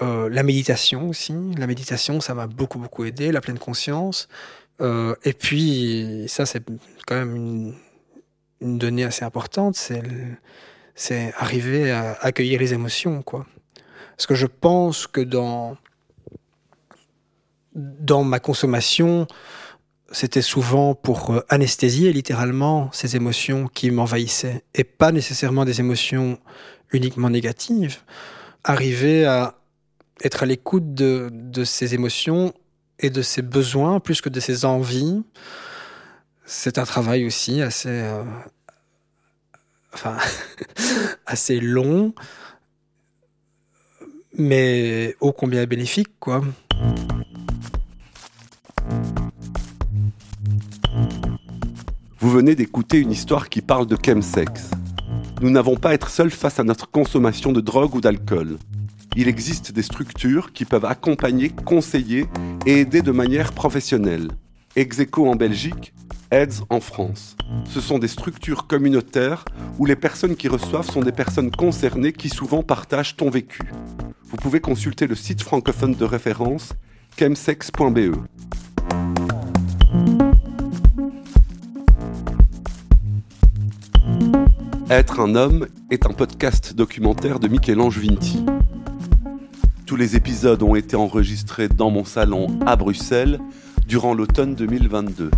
Euh, 0.00 0.28
la 0.28 0.44
méditation 0.44 1.08
aussi, 1.08 1.34
la 1.56 1.66
méditation, 1.66 2.20
ça 2.20 2.32
m'a 2.32 2.46
beaucoup 2.46 2.78
beaucoup 2.78 3.04
aidé, 3.04 3.32
la 3.32 3.40
pleine 3.40 3.58
conscience. 3.58 4.28
Et 4.80 5.32
puis 5.32 6.26
ça, 6.28 6.46
c'est 6.46 6.62
quand 7.04 7.16
même 7.16 7.74
une, 8.60 8.78
donnée 8.78 9.02
assez 9.02 9.24
importante, 9.24 9.74
c'est 9.74 10.04
c'est 10.94 11.34
arriver 11.36 11.90
à 11.90 12.12
accueillir 12.20 12.60
les 12.60 12.74
émotions, 12.74 13.22
quoi. 13.22 13.44
Parce 14.16 14.28
que 14.28 14.36
je 14.36 14.46
pense 14.46 15.08
que 15.08 15.20
dans 15.20 15.76
dans 17.74 18.22
ma 18.22 18.38
consommation, 18.38 19.26
c'était 20.10 20.42
souvent 20.42 20.94
pour 20.94 21.30
euh, 21.30 21.40
anesthésier 21.48 22.12
littéralement 22.12 22.90
ces 22.92 23.16
émotions 23.16 23.68
qui 23.68 23.90
m'envahissaient, 23.90 24.64
et 24.74 24.84
pas 24.84 25.12
nécessairement 25.12 25.64
des 25.64 25.80
émotions 25.80 26.38
uniquement 26.92 27.30
négatives. 27.30 27.98
Arriver 28.64 29.26
à 29.26 29.58
être 30.24 30.42
à 30.42 30.46
l'écoute 30.46 30.94
de, 30.94 31.64
ces 31.64 31.94
émotions 31.94 32.52
et 32.98 33.10
de 33.10 33.22
ses 33.22 33.42
besoins 33.42 34.00
plus 34.00 34.20
que 34.20 34.28
de 34.28 34.40
ses 34.40 34.64
envies, 34.64 35.22
c'est 36.44 36.78
un 36.78 36.84
travail 36.84 37.26
aussi 37.26 37.60
assez, 37.60 37.88
euh, 37.90 38.24
enfin, 39.92 40.16
assez 41.26 41.60
long, 41.60 42.14
mais 44.34 45.14
ô 45.20 45.32
combien 45.32 45.64
bénéfique, 45.66 46.18
quoi. 46.18 46.42
Vous 52.20 52.30
venez 52.30 52.56
d'écouter 52.56 52.98
une 52.98 53.12
histoire 53.12 53.48
qui 53.48 53.62
parle 53.62 53.86
de 53.86 53.96
chemsex. 54.04 54.70
Nous 55.40 55.50
n'avons 55.50 55.76
pas 55.76 55.90
à 55.90 55.94
être 55.94 56.10
seuls 56.10 56.32
face 56.32 56.58
à 56.58 56.64
notre 56.64 56.90
consommation 56.90 57.52
de 57.52 57.60
drogue 57.60 57.94
ou 57.94 58.00
d'alcool. 58.00 58.58
Il 59.14 59.28
existe 59.28 59.70
des 59.70 59.84
structures 59.84 60.52
qui 60.52 60.64
peuvent 60.64 60.84
accompagner, 60.84 61.50
conseiller 61.50 62.26
et 62.66 62.80
aider 62.80 63.02
de 63.02 63.12
manière 63.12 63.52
professionnelle. 63.52 64.26
Execo 64.74 65.28
en 65.28 65.36
Belgique, 65.36 65.94
AIDS 66.32 66.64
en 66.70 66.80
France. 66.80 67.36
Ce 67.64 67.80
sont 67.80 68.00
des 68.00 68.08
structures 68.08 68.66
communautaires 68.66 69.44
où 69.78 69.86
les 69.86 69.96
personnes 69.96 70.34
qui 70.34 70.48
reçoivent 70.48 70.90
sont 70.90 71.02
des 71.02 71.12
personnes 71.12 71.52
concernées 71.52 72.12
qui 72.12 72.30
souvent 72.30 72.64
partagent 72.64 73.14
ton 73.14 73.30
vécu. 73.30 73.62
Vous 74.24 74.36
pouvez 74.36 74.58
consulter 74.58 75.06
le 75.06 75.14
site 75.14 75.42
francophone 75.42 75.94
de 75.94 76.04
référence 76.04 76.72
chemsex.be. 77.16 78.16
Être 84.90 85.20
un 85.20 85.34
homme 85.34 85.66
est 85.90 86.06
un 86.06 86.14
podcast 86.14 86.74
documentaire 86.74 87.40
de 87.40 87.46
Michel-Ange 87.46 87.98
Vinti. 87.98 88.42
Tous 89.84 89.96
les 89.96 90.16
épisodes 90.16 90.62
ont 90.62 90.74
été 90.76 90.96
enregistrés 90.96 91.68
dans 91.68 91.90
mon 91.90 92.06
salon 92.06 92.58
à 92.64 92.74
Bruxelles 92.74 93.38
durant 93.86 94.14
l'automne 94.14 94.54
2022. 94.54 95.30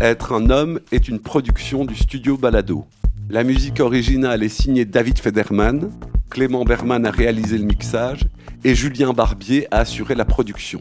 Être 0.00 0.32
un 0.32 0.50
homme 0.50 0.80
est 0.90 1.06
une 1.06 1.20
production 1.20 1.84
du 1.84 1.94
studio 1.94 2.36
Balado. 2.36 2.84
La 3.30 3.44
musique 3.44 3.78
originale 3.78 4.42
est 4.42 4.48
signée 4.48 4.84
David 4.84 5.20
Federman, 5.20 5.88
Clément 6.30 6.64
Berman 6.64 7.06
a 7.06 7.12
réalisé 7.12 7.58
le 7.58 7.64
mixage 7.64 8.26
et 8.64 8.74
Julien 8.74 9.12
Barbier 9.12 9.68
a 9.70 9.78
assuré 9.78 10.16
la 10.16 10.24
production. 10.24 10.80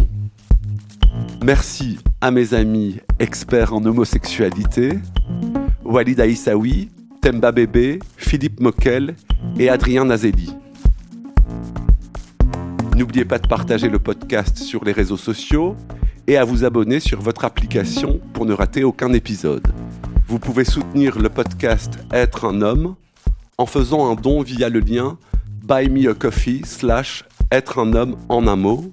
Merci 1.45 1.99
à 2.21 2.31
mes 2.31 2.55
amis 2.55 3.01
experts 3.19 3.71
en 3.71 3.85
homosexualité, 3.85 4.97
Walid 5.85 6.19
Aïssaoui, 6.19 6.89
Temba 7.23 7.51
Bébé, 7.53 7.99
Philippe 8.17 8.59
Moquel 8.59 9.15
et 9.57 9.69
Adrien 9.69 10.03
Nazelli. 10.03 10.53
N'oubliez 12.97 13.23
pas 13.23 13.39
de 13.39 13.47
partager 13.47 13.87
le 13.87 13.97
podcast 13.97 14.57
sur 14.57 14.83
les 14.83 14.91
réseaux 14.91 15.15
sociaux 15.15 15.77
et 16.27 16.35
à 16.35 16.43
vous 16.43 16.65
abonner 16.65 16.99
sur 16.99 17.21
votre 17.21 17.45
application 17.45 18.19
pour 18.33 18.45
ne 18.45 18.51
rater 18.51 18.83
aucun 18.83 19.13
épisode. 19.13 19.65
Vous 20.27 20.37
pouvez 20.37 20.65
soutenir 20.65 21.17
le 21.17 21.29
podcast 21.29 21.97
Être 22.11 22.43
un 22.43 22.61
homme 22.61 22.95
en 23.57 23.67
faisant 23.67 24.11
un 24.11 24.15
don 24.15 24.41
via 24.41 24.67
le 24.67 24.81
lien 24.81 25.17
buy 25.63 25.89
me 25.89 26.09
a 26.09 26.13
coffee 26.13 26.63
slash 26.65 27.23
être 27.53 27.79
un 27.79 27.93
homme 27.93 28.17
en 28.27 28.47
un 28.47 28.57
mot 28.57 28.91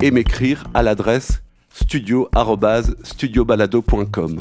et 0.00 0.12
m'écrire 0.12 0.68
à 0.72 0.84
l'adresse 0.84 1.42
studio@studiobalado.com. 1.74 4.38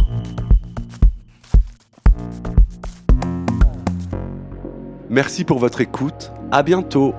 Merci 5.10 5.44
pour 5.44 5.58
votre 5.58 5.82
écoute. 5.82 6.32
À 6.52 6.62
bientôt. 6.62 7.16